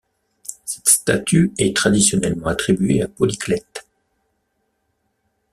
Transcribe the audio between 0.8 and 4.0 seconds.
statue est traditionnellement attribuée à Polyclète.